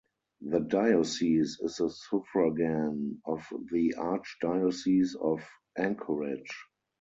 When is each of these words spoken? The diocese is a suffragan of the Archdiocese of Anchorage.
The 0.41 0.61
diocese 0.61 1.59
is 1.61 1.79
a 1.79 1.87
suffragan 1.91 3.21
of 3.23 3.45
the 3.71 3.93
Archdiocese 3.99 5.15
of 5.15 5.47
Anchorage. 5.77 6.51